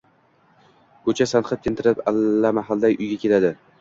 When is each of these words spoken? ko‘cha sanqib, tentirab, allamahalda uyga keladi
ko‘cha 1.09 1.27
sanqib, 1.31 1.61
tentirab, 1.67 2.01
allamahalda 2.13 2.93
uyga 2.95 3.21
keladi 3.27 3.53